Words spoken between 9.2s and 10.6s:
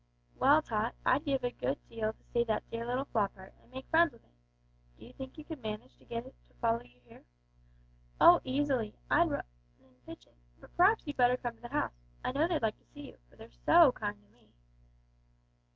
run an' fetch it;